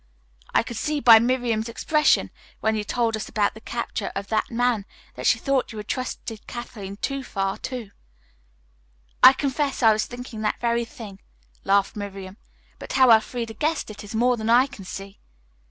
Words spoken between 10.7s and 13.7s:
thing," laughed Miriam, "but how Elfreda